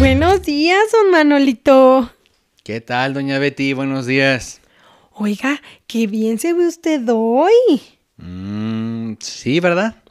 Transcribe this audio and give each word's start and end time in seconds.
Buenos 0.00 0.40
días, 0.44 0.80
don 0.92 1.10
Manolito. 1.10 2.10
¿Qué 2.64 2.80
tal, 2.80 3.12
doña 3.12 3.38
Betty? 3.38 3.74
Buenos 3.74 4.06
días. 4.06 4.62
Oiga, 5.12 5.60
qué 5.86 6.06
bien 6.06 6.38
se 6.38 6.54
ve 6.54 6.66
usted 6.66 7.02
hoy. 7.06 7.82
Mm, 8.16 9.16
sí, 9.20 9.60
¿verdad? 9.60 10.02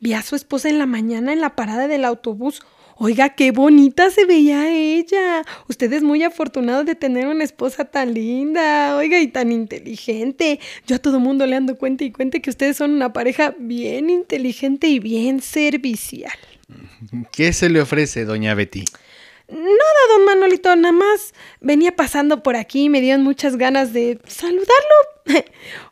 Vi 0.00 0.14
a 0.14 0.22
su 0.22 0.34
esposa 0.34 0.70
en 0.70 0.78
la 0.78 0.86
mañana 0.86 1.34
en 1.34 1.42
la 1.42 1.54
parada 1.54 1.88
del 1.88 2.06
autobús. 2.06 2.62
Oiga, 2.96 3.34
qué 3.34 3.50
bonita 3.50 4.08
se 4.08 4.24
veía 4.24 4.72
ella. 4.72 5.44
Usted 5.68 5.92
es 5.92 6.02
muy 6.02 6.22
afortunado 6.22 6.82
de 6.82 6.94
tener 6.94 7.26
una 7.26 7.44
esposa 7.44 7.84
tan 7.84 8.14
linda, 8.14 8.96
oiga, 8.96 9.20
y 9.20 9.28
tan 9.28 9.52
inteligente. 9.52 10.58
Yo 10.86 10.96
a 10.96 11.00
todo 11.00 11.20
mundo 11.20 11.46
le 11.46 11.56
ando 11.56 11.76
cuenta 11.76 12.04
y 12.04 12.12
cuenta 12.12 12.40
que 12.40 12.48
ustedes 12.48 12.78
son 12.78 12.92
una 12.92 13.12
pareja 13.12 13.54
bien 13.58 14.08
inteligente 14.08 14.88
y 14.88 15.00
bien 15.00 15.42
servicial. 15.42 16.32
¿Qué 17.32 17.52
se 17.52 17.68
le 17.68 17.80
ofrece, 17.80 18.24
doña 18.24 18.54
Betty? 18.54 18.84
Nada, 19.48 20.00
don 20.10 20.24
Manolito, 20.24 20.74
nada 20.76 20.92
más 20.92 21.34
venía 21.60 21.94
pasando 21.94 22.42
por 22.42 22.56
aquí 22.56 22.84
y 22.84 22.88
me 22.88 23.00
dieron 23.00 23.22
muchas 23.22 23.56
ganas 23.56 23.92
de 23.92 24.18
saludarlo. 24.26 24.64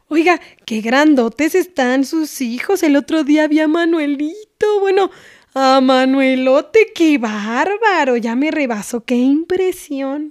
Oiga, 0.09 0.41
qué 0.65 0.81
grandotes 0.81 1.55
están 1.55 2.05
sus 2.05 2.41
hijos. 2.41 2.83
El 2.83 2.97
otro 2.97 3.23
día 3.23 3.47
vi 3.49 3.61
a 3.61 3.69
Manuelito. 3.69 4.81
Bueno, 4.81 5.11
a 5.55 5.81
Manuelote, 5.81 6.93
qué 6.95 7.19
bárbaro. 7.19 8.17
Ya 8.17 8.35
me 8.35 8.51
rebasó, 8.51 9.05
qué 9.05 9.17
impresión. 9.17 10.31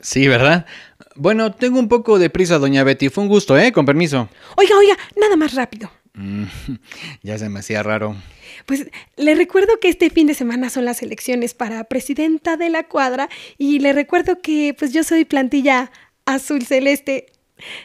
Sí, 0.00 0.28
¿verdad? 0.28 0.66
Bueno, 1.16 1.52
tengo 1.52 1.80
un 1.80 1.88
poco 1.88 2.18
de 2.18 2.30
prisa, 2.30 2.58
doña 2.58 2.84
Betty. 2.84 3.08
Fue 3.08 3.24
un 3.24 3.28
gusto, 3.28 3.58
¿eh? 3.58 3.72
Con 3.72 3.84
permiso. 3.84 4.28
Oiga, 4.56 4.78
oiga, 4.78 4.96
nada 5.16 5.36
más 5.36 5.54
rápido. 5.54 5.90
Mm, 6.18 6.44
ya 7.22 7.38
se 7.38 7.48
me 7.48 7.60
hacía 7.60 7.82
raro. 7.82 8.16
Pues 8.66 8.88
le 9.16 9.34
recuerdo 9.34 9.78
que 9.80 9.88
este 9.88 10.10
fin 10.10 10.26
de 10.26 10.34
semana 10.34 10.68
son 10.68 10.84
las 10.84 11.02
elecciones 11.02 11.54
para 11.54 11.84
presidenta 11.84 12.56
de 12.56 12.70
la 12.70 12.84
cuadra 12.84 13.28
y 13.56 13.78
le 13.78 13.92
recuerdo 13.92 14.40
que 14.42 14.74
pues 14.76 14.92
yo 14.92 15.04
soy 15.04 15.24
plantilla 15.24 15.92
azul 16.26 16.64
celeste. 16.64 17.26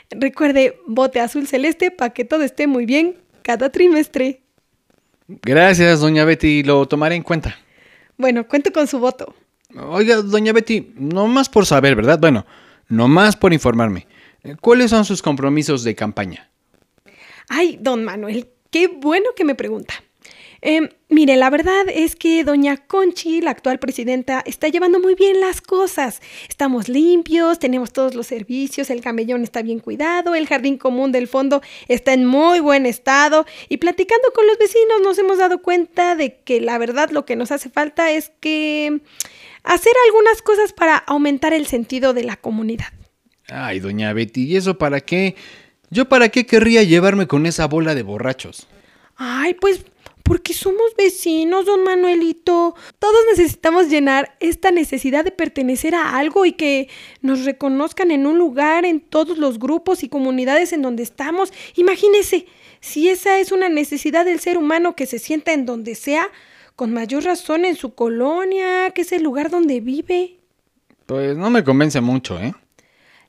Recuerde, 0.10 0.80
vote 0.88 1.20
azul 1.20 1.48
celeste 1.48 1.92
para 1.92 2.14
que 2.14 2.26
todo 2.26 2.44
esté 2.44 2.68
muy 2.68 2.86
bien 2.86 3.18
cada 3.44 3.72
trimestre. 3.72 4.42
Gracias, 5.28 6.00
doña 6.00 6.26
Betty. 6.26 6.64
Lo 6.64 6.88
tomaré 6.88 7.16
en 7.16 7.24
cuenta. 7.24 7.56
Bueno, 8.18 8.48
cuento 8.48 8.72
con 8.72 8.88
su 8.88 9.00
voto. 9.00 9.36
Oiga, 9.76 10.18
doña 10.18 10.54
Betty, 10.54 10.94
no 10.96 11.28
más 11.28 11.50
por 11.50 11.66
saber, 11.66 11.96
¿verdad? 11.96 12.20
Bueno, 12.20 12.46
no 12.88 13.08
más 13.08 13.36
por 13.36 13.54
informarme. 13.54 14.08
¿Cuáles 14.60 14.90
son 14.90 15.06
sus 15.06 15.22
compromisos 15.22 15.84
de 15.84 15.96
campaña? 15.96 16.50
Ay, 17.50 17.78
don 17.80 18.04
Manuel, 18.04 18.48
qué 18.72 18.88
bueno 18.88 19.30
que 19.36 19.46
me 19.46 19.56
pregunta. 19.56 19.94
Eh, 20.66 20.96
mire, 21.10 21.36
la 21.36 21.50
verdad 21.50 21.84
es 21.94 22.16
que 22.16 22.46
doña 22.46 22.78
Conchi, 22.78 23.42
la 23.42 23.52
actual 23.52 23.80
presidenta, 23.80 24.42
está 24.46 24.70
llevando 24.70 24.98
muy 24.98 25.14
bien 25.14 25.42
las 25.42 25.60
cosas. 25.60 26.22
Estamos 26.48 26.88
limpios, 26.88 27.60
tenemos 27.60 27.92
todos 27.92 28.16
los 28.16 28.28
servicios, 28.28 28.90
el 28.90 29.02
camellón 29.02 29.44
está 29.44 29.62
bien 29.62 29.80
cuidado, 29.80 30.36
el 30.36 30.48
jardín 30.48 30.78
común 30.78 31.12
del 31.12 31.28
fondo 31.28 31.62
está 31.90 32.14
en 32.14 32.24
muy 32.24 32.62
buen 32.62 32.86
estado 32.86 33.46
y 33.68 33.76
platicando 33.76 34.32
con 34.34 34.48
los 34.48 34.58
vecinos 34.58 35.02
nos 35.04 35.18
hemos 35.20 35.38
dado 35.38 35.62
cuenta 35.62 36.16
de 36.16 36.38
que 36.38 36.62
la 36.62 36.78
verdad 36.78 37.10
lo 37.10 37.26
que 37.26 37.36
nos 37.36 37.52
hace 37.52 37.70
falta 37.70 38.12
es 38.12 38.32
que 38.40 39.02
hacer 39.64 39.94
algunas 40.08 40.42
cosas 40.42 40.72
para 40.72 40.96
aumentar 40.96 41.52
el 41.52 41.68
sentido 41.68 42.14
de 42.14 42.24
la 42.24 42.38
comunidad. 42.38 42.94
Ay, 43.50 43.82
doña 43.82 44.14
Betty, 44.14 44.46
¿y 44.46 44.56
eso 44.56 44.78
para 44.78 45.02
qué? 45.02 45.36
¿Yo 45.94 46.10
para 46.10 46.30
qué 46.30 46.48
querría 46.48 46.82
llevarme 46.82 47.28
con 47.28 47.46
esa 47.46 47.68
bola 47.68 47.94
de 47.94 48.02
borrachos? 48.02 48.68
Ay, 49.16 49.54
pues 49.54 49.86
porque 50.24 50.56
somos 50.56 50.96
vecinos, 50.98 51.68
don 51.68 51.84
Manuelito. 51.84 52.74
Todos 52.98 53.20
necesitamos 53.30 53.90
llenar 53.90 54.36
esta 54.40 54.72
necesidad 54.72 55.24
de 55.24 55.30
pertenecer 55.30 55.94
a 55.94 56.18
algo 56.18 56.46
y 56.46 56.54
que 56.54 56.90
nos 57.22 57.46
reconozcan 57.46 58.10
en 58.10 58.26
un 58.26 58.40
lugar, 58.40 58.86
en 58.86 59.02
todos 59.02 59.38
los 59.38 59.60
grupos 59.60 60.04
y 60.04 60.10
comunidades 60.10 60.74
en 60.74 60.82
donde 60.82 61.04
estamos. 61.04 61.54
Imagínese, 61.76 62.48
si 62.80 63.10
esa 63.10 63.38
es 63.38 63.52
una 63.52 63.70
necesidad 63.70 64.26
del 64.26 64.40
ser 64.40 64.58
humano 64.58 64.96
que 64.96 65.06
se 65.06 65.20
sienta 65.20 65.54
en 65.54 65.68
donde 65.68 65.94
sea, 65.94 66.28
con 66.76 66.92
mayor 66.92 67.24
razón 67.24 67.66
en 67.66 67.76
su 67.76 67.94
colonia, 67.94 68.90
que 68.96 69.02
es 69.02 69.12
el 69.12 69.22
lugar 69.22 69.52
donde 69.52 69.80
vive. 69.80 70.40
Pues 71.06 71.38
no 71.38 71.52
me 71.52 71.64
convence 71.64 72.02
mucho, 72.02 72.40
¿eh? 72.40 72.56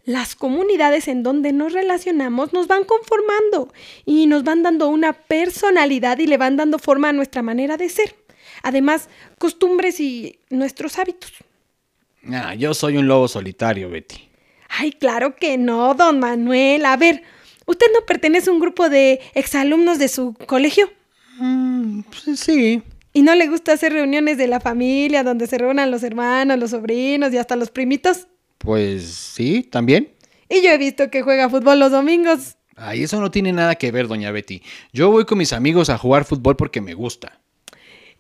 Las 0.04 0.34
comunidades 0.34 1.08
en 1.08 1.22
donde 1.22 1.52
nos 1.52 1.72
relacionamos 1.72 2.52
nos 2.52 2.66
van 2.66 2.84
conformando 2.84 3.72
y 4.04 4.26
nos 4.26 4.44
van 4.44 4.62
dando 4.62 4.88
una 4.88 5.12
personalidad 5.12 6.18
y 6.18 6.26
le 6.26 6.36
van 6.36 6.56
dando 6.56 6.78
forma 6.78 7.08
a 7.08 7.12
nuestra 7.12 7.42
manera 7.42 7.76
de 7.76 7.88
ser. 7.88 8.14
Además, 8.62 9.08
costumbres 9.38 10.00
y 10.00 10.38
nuestros 10.50 10.98
hábitos. 10.98 11.32
Ah, 12.30 12.54
yo 12.54 12.74
soy 12.74 12.96
un 12.96 13.06
lobo 13.06 13.28
solitario, 13.28 13.90
Betty. 13.90 14.28
Ay, 14.68 14.92
claro 14.92 15.36
que 15.36 15.58
no, 15.58 15.94
don 15.94 16.18
Manuel. 16.18 16.84
A 16.86 16.96
ver, 16.96 17.22
¿usted 17.66 17.86
no 17.92 18.04
pertenece 18.06 18.50
a 18.50 18.52
un 18.52 18.60
grupo 18.60 18.88
de 18.88 19.20
exalumnos 19.34 19.98
de 19.98 20.08
su 20.08 20.34
colegio? 20.46 20.90
Mm, 21.38 22.00
pues 22.02 22.40
sí. 22.40 22.82
¿Y 23.12 23.22
no 23.22 23.34
le 23.34 23.46
gusta 23.46 23.72
hacer 23.72 23.92
reuniones 23.92 24.38
de 24.38 24.48
la 24.48 24.60
familia 24.60 25.22
donde 25.22 25.46
se 25.46 25.58
reúnan 25.58 25.90
los 25.90 26.02
hermanos, 26.02 26.58
los 26.58 26.70
sobrinos 26.70 27.32
y 27.32 27.38
hasta 27.38 27.56
los 27.56 27.70
primitos? 27.70 28.26
Pues 28.64 29.04
sí, 29.04 29.62
también. 29.62 30.14
Y 30.48 30.62
yo 30.62 30.70
he 30.70 30.78
visto 30.78 31.10
que 31.10 31.22
juega 31.22 31.50
fútbol 31.50 31.78
los 31.78 31.92
domingos. 31.92 32.56
Ay, 32.76 33.02
eso 33.02 33.20
no 33.20 33.30
tiene 33.30 33.52
nada 33.52 33.74
que 33.74 33.92
ver, 33.92 34.08
doña 34.08 34.30
Betty. 34.30 34.62
Yo 34.92 35.10
voy 35.10 35.26
con 35.26 35.38
mis 35.38 35.52
amigos 35.52 35.90
a 35.90 35.98
jugar 35.98 36.24
fútbol 36.24 36.56
porque 36.56 36.80
me 36.80 36.94
gusta. 36.94 37.40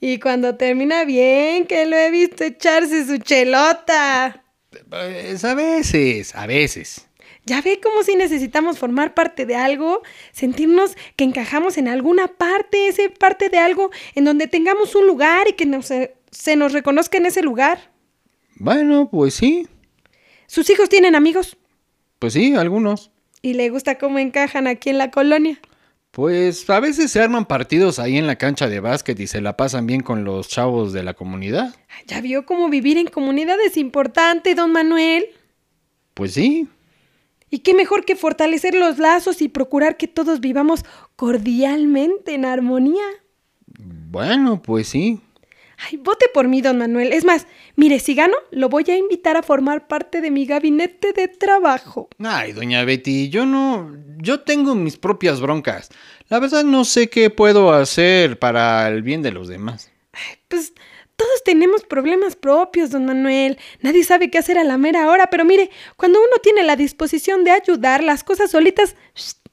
Y 0.00 0.18
cuando 0.18 0.56
termina 0.56 1.04
bien, 1.04 1.66
que 1.66 1.86
lo 1.86 1.96
he 1.96 2.10
visto 2.10 2.44
echarse 2.44 3.06
su 3.06 3.18
chelota. 3.18 4.44
Pues 4.90 5.44
a 5.44 5.54
veces, 5.54 6.34
a 6.34 6.46
veces. 6.46 7.08
Ya 7.46 7.60
ve 7.62 7.80
como 7.82 8.02
si 8.02 8.14
necesitamos 8.14 8.78
formar 8.78 9.14
parte 9.14 9.46
de 9.46 9.56
algo, 9.56 10.02
sentirnos 10.32 10.96
que 11.16 11.24
encajamos 11.24 11.78
en 11.78 11.88
alguna 11.88 12.28
parte, 12.28 12.88
ese 12.88 13.10
parte 13.10 13.48
de 13.48 13.58
algo 13.58 13.90
en 14.14 14.24
donde 14.24 14.46
tengamos 14.46 14.94
un 14.94 15.06
lugar 15.06 15.48
y 15.48 15.52
que 15.52 15.66
nos, 15.66 15.86
se 15.86 16.56
nos 16.56 16.72
reconozca 16.72 17.18
en 17.18 17.26
ese 17.26 17.42
lugar. 17.42 17.90
Bueno, 18.56 19.08
pues 19.10 19.34
sí. 19.34 19.66
¿Sus 20.46 20.68
hijos 20.70 20.88
tienen 20.88 21.14
amigos? 21.14 21.56
Pues 22.18 22.32
sí, 22.32 22.54
algunos. 22.54 23.10
¿Y 23.42 23.54
le 23.54 23.68
gusta 23.68 23.98
cómo 23.98 24.18
encajan 24.18 24.66
aquí 24.66 24.90
en 24.90 24.98
la 24.98 25.10
colonia? 25.10 25.60
Pues 26.10 26.70
a 26.70 26.78
veces 26.78 27.10
se 27.10 27.20
arman 27.20 27.44
partidos 27.44 27.98
ahí 27.98 28.16
en 28.16 28.28
la 28.28 28.36
cancha 28.36 28.68
de 28.68 28.78
básquet 28.78 29.18
y 29.18 29.26
se 29.26 29.40
la 29.40 29.56
pasan 29.56 29.86
bien 29.86 30.00
con 30.00 30.24
los 30.24 30.48
chavos 30.48 30.92
de 30.92 31.02
la 31.02 31.14
comunidad. 31.14 31.74
¿Ya 32.06 32.20
vio 32.20 32.46
cómo 32.46 32.68
vivir 32.68 32.98
en 32.98 33.08
comunidad 33.08 33.56
es 33.66 33.76
importante, 33.76 34.54
don 34.54 34.70
Manuel? 34.70 35.26
Pues 36.14 36.34
sí. 36.34 36.68
¿Y 37.50 37.58
qué 37.58 37.74
mejor 37.74 38.04
que 38.04 38.14
fortalecer 38.14 38.74
los 38.74 38.98
lazos 38.98 39.42
y 39.42 39.48
procurar 39.48 39.96
que 39.96 40.06
todos 40.06 40.40
vivamos 40.40 40.84
cordialmente 41.16 42.34
en 42.34 42.44
armonía? 42.44 43.04
Bueno, 43.78 44.62
pues 44.62 44.88
sí. 44.88 45.20
Ay, 45.86 45.96
vote 45.98 46.26
por 46.32 46.48
mí, 46.48 46.62
don 46.62 46.78
Manuel. 46.78 47.12
Es 47.12 47.24
más, 47.24 47.46
mire, 47.76 47.98
si 47.98 48.14
gano, 48.14 48.36
lo 48.50 48.68
voy 48.68 48.84
a 48.88 48.96
invitar 48.96 49.36
a 49.36 49.42
formar 49.42 49.86
parte 49.86 50.20
de 50.20 50.30
mi 50.30 50.46
gabinete 50.46 51.12
de 51.12 51.28
trabajo. 51.28 52.08
Ay, 52.18 52.52
doña 52.52 52.84
Betty, 52.84 53.28
yo 53.28 53.46
no... 53.46 53.92
Yo 54.18 54.40
tengo 54.40 54.74
mis 54.74 54.96
propias 54.96 55.40
broncas. 55.40 55.90
La 56.28 56.38
verdad 56.40 56.64
no 56.64 56.84
sé 56.84 57.08
qué 57.08 57.28
puedo 57.28 57.72
hacer 57.72 58.38
para 58.38 58.88
el 58.88 59.02
bien 59.02 59.20
de 59.22 59.32
los 59.32 59.48
demás. 59.48 59.90
Ay, 60.12 60.38
pues 60.48 60.72
todos 61.16 61.44
tenemos 61.44 61.84
problemas 61.84 62.34
propios, 62.34 62.90
don 62.90 63.04
Manuel. 63.04 63.58
Nadie 63.80 64.04
sabe 64.04 64.30
qué 64.30 64.38
hacer 64.38 64.58
a 64.58 64.64
la 64.64 64.78
mera 64.78 65.08
hora, 65.08 65.28
pero 65.28 65.44
mire, 65.44 65.70
cuando 65.96 66.18
uno 66.18 66.38
tiene 66.42 66.62
la 66.62 66.76
disposición 66.76 67.44
de 67.44 67.50
ayudar, 67.50 68.02
las 68.02 68.24
cosas 68.24 68.50
solitas 68.50 68.96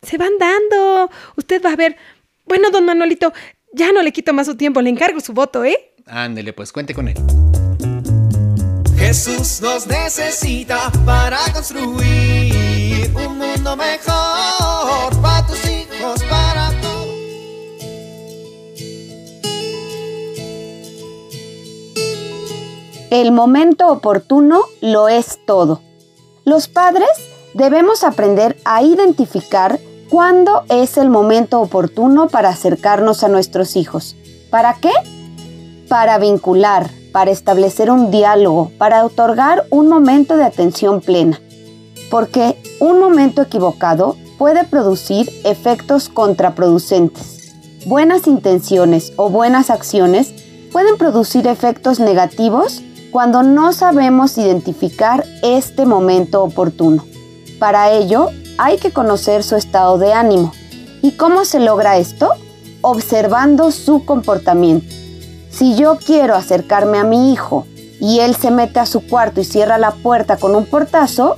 se 0.01 0.17
van 0.17 0.37
dando. 0.39 1.11
Usted 1.35 1.61
va 1.63 1.73
a 1.73 1.75
ver. 1.75 1.97
Bueno, 2.45 2.71
don 2.71 2.85
Manuelito, 2.85 3.33
ya 3.73 3.91
no 3.91 4.01
le 4.01 4.11
quito 4.11 4.33
más 4.33 4.47
su 4.47 4.55
tiempo, 4.55 4.81
le 4.81 4.89
encargo 4.89 5.19
su 5.19 5.33
voto, 5.33 5.63
¿eh? 5.63 5.90
Ándele, 6.05 6.53
pues 6.53 6.71
cuente 6.71 6.93
con 6.93 7.07
él. 7.07 7.15
Jesús 8.97 9.61
nos 9.61 9.87
necesita 9.87 10.91
para 11.05 11.39
construir 11.53 13.11
un 13.15 13.37
mundo 13.37 13.75
mejor 13.75 15.21
para 15.21 15.45
tus 15.47 15.65
hijos, 15.65 16.23
para 16.29 16.71
todos. 16.81 17.07
El 23.09 23.31
momento 23.31 23.89
oportuno 23.89 24.61
lo 24.81 25.09
es 25.09 25.39
todo. 25.45 25.81
Los 26.45 26.67
padres 26.67 27.09
debemos 27.53 28.03
aprender 28.03 28.57
a 28.65 28.81
identificar 28.81 29.79
cuándo 30.09 30.63
es 30.69 30.97
el 30.97 31.09
momento 31.09 31.59
oportuno 31.61 32.27
para 32.29 32.49
acercarnos 32.49 33.23
a 33.23 33.27
nuestros 33.27 33.75
hijos. 33.75 34.15
¿Para 34.49 34.75
qué? 34.75 34.91
Para 35.91 36.19
vincular, 36.19 36.89
para 37.11 37.31
establecer 37.31 37.91
un 37.91 38.11
diálogo, 38.11 38.71
para 38.77 39.03
otorgar 39.03 39.65
un 39.71 39.89
momento 39.89 40.37
de 40.37 40.45
atención 40.45 41.01
plena. 41.01 41.41
Porque 42.09 42.55
un 42.79 42.97
momento 42.97 43.41
equivocado 43.41 44.15
puede 44.37 44.63
producir 44.63 45.29
efectos 45.43 46.07
contraproducentes. 46.07 47.51
Buenas 47.85 48.25
intenciones 48.27 49.11
o 49.17 49.29
buenas 49.29 49.69
acciones 49.69 50.33
pueden 50.71 50.95
producir 50.95 51.45
efectos 51.45 51.99
negativos 51.99 52.81
cuando 53.11 53.43
no 53.43 53.73
sabemos 53.73 54.37
identificar 54.37 55.25
este 55.43 55.85
momento 55.85 56.41
oportuno. 56.41 57.03
Para 57.59 57.91
ello, 57.91 58.29
hay 58.57 58.77
que 58.77 58.93
conocer 58.93 59.43
su 59.43 59.57
estado 59.57 59.97
de 59.97 60.13
ánimo. 60.13 60.53
¿Y 61.01 61.17
cómo 61.17 61.43
se 61.43 61.59
logra 61.59 61.97
esto? 61.97 62.29
Observando 62.79 63.71
su 63.71 64.05
comportamiento. 64.05 65.00
Si 65.51 65.75
yo 65.75 65.97
quiero 65.97 66.35
acercarme 66.35 66.97
a 66.97 67.03
mi 67.03 67.33
hijo 67.33 67.67
y 67.99 68.19
él 68.19 68.35
se 68.35 68.51
mete 68.51 68.79
a 68.79 68.85
su 68.85 69.05
cuarto 69.05 69.41
y 69.41 69.43
cierra 69.43 69.77
la 69.77 69.91
puerta 69.91 70.37
con 70.37 70.55
un 70.55 70.65
portazo, 70.65 71.35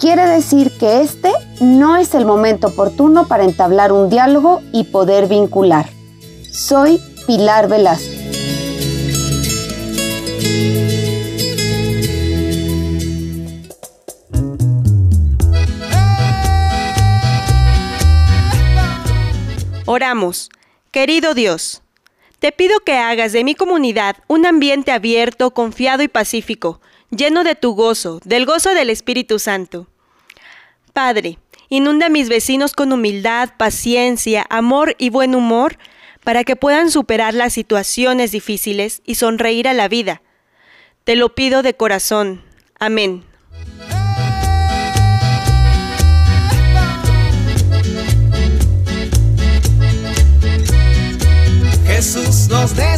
quiere 0.00 0.26
decir 0.26 0.76
que 0.78 1.00
este 1.00 1.32
no 1.60 1.96
es 1.96 2.14
el 2.14 2.26
momento 2.26 2.68
oportuno 2.68 3.28
para 3.28 3.44
entablar 3.44 3.92
un 3.92 4.10
diálogo 4.10 4.60
y 4.72 4.84
poder 4.84 5.28
vincular. 5.28 5.88
Soy 6.50 7.00
Pilar 7.26 7.68
Velasco. 7.68 8.10
Oramos. 19.86 20.48
Querido 20.90 21.34
Dios, 21.34 21.82
te 22.42 22.50
pido 22.50 22.80
que 22.80 22.94
hagas 22.94 23.30
de 23.30 23.44
mi 23.44 23.54
comunidad 23.54 24.16
un 24.26 24.46
ambiente 24.46 24.90
abierto, 24.90 25.52
confiado 25.52 26.02
y 26.02 26.08
pacífico, 26.08 26.80
lleno 27.10 27.44
de 27.44 27.54
tu 27.54 27.76
gozo, 27.76 28.18
del 28.24 28.46
gozo 28.46 28.74
del 28.74 28.90
Espíritu 28.90 29.38
Santo. 29.38 29.86
Padre, 30.92 31.38
inunda 31.68 32.06
a 32.06 32.08
mis 32.08 32.28
vecinos 32.28 32.72
con 32.72 32.92
humildad, 32.92 33.50
paciencia, 33.56 34.44
amor 34.50 34.96
y 34.98 35.10
buen 35.10 35.36
humor 35.36 35.78
para 36.24 36.42
que 36.42 36.56
puedan 36.56 36.90
superar 36.90 37.32
las 37.32 37.52
situaciones 37.52 38.32
difíciles 38.32 39.02
y 39.04 39.14
sonreír 39.14 39.68
a 39.68 39.72
la 39.72 39.86
vida. 39.86 40.20
Te 41.04 41.14
lo 41.14 41.36
pido 41.36 41.62
de 41.62 41.74
corazón. 41.74 42.42
Amén. 42.80 43.22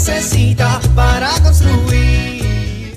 Necesita 0.07 0.83
para 0.95 1.31
construir. 1.43 2.95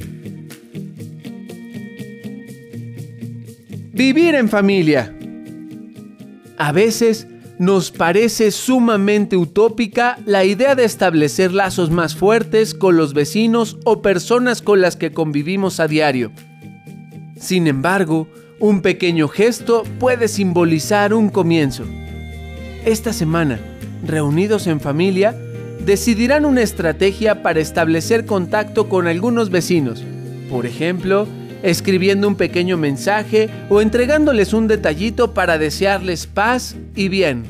Vivir 3.93 4.35
en 4.35 4.49
familia. 4.49 5.15
A 6.57 6.73
veces 6.73 7.27
nos 7.59 7.91
parece 7.91 8.51
sumamente 8.51 9.37
utópica 9.37 10.19
la 10.25 10.43
idea 10.43 10.75
de 10.75 10.83
establecer 10.83 11.53
lazos 11.53 11.91
más 11.91 12.13
fuertes 12.13 12.73
con 12.73 12.97
los 12.97 13.13
vecinos 13.13 13.77
o 13.85 14.01
personas 14.01 14.61
con 14.61 14.81
las 14.81 14.97
que 14.97 15.13
convivimos 15.13 15.79
a 15.79 15.87
diario. 15.87 16.33
Sin 17.39 17.67
embargo, 17.67 18.27
un 18.59 18.81
pequeño 18.81 19.29
gesto 19.29 19.83
puede 19.97 20.27
simbolizar 20.27 21.13
un 21.13 21.29
comienzo. 21.29 21.85
Esta 22.83 23.13
semana, 23.13 23.59
reunidos 24.03 24.67
en 24.67 24.81
familia, 24.81 25.35
decidirán 25.85 26.45
una 26.45 26.61
estrategia 26.61 27.43
para 27.43 27.59
establecer 27.59 28.25
contacto 28.25 28.89
con 28.89 29.07
algunos 29.07 29.49
vecinos. 29.49 30.03
Por 30.49 30.65
ejemplo, 30.65 31.27
escribiendo 31.63 32.27
un 32.27 32.35
pequeño 32.35 32.77
mensaje 32.77 33.49
o 33.69 33.81
entregándoles 33.81 34.53
un 34.53 34.67
detallito 34.67 35.33
para 35.33 35.57
desearles 35.57 36.27
paz 36.27 36.75
y 36.95 37.09
bien. 37.09 37.43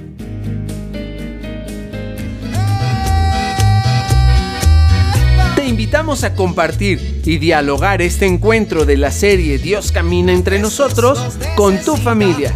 Te 5.55 5.65
invitamos 5.65 6.23
a 6.23 6.33
compartir 6.33 7.21
y 7.25 7.37
dialogar 7.37 8.01
este 8.01 8.25
encuentro 8.25 8.85
de 8.85 8.97
la 8.97 9.11
serie 9.11 9.57
Dios 9.57 9.91
camina 9.91 10.31
entre 10.31 10.59
nosotros 10.59 11.37
con 11.55 11.77
tu 11.83 11.97
familia. 11.97 12.55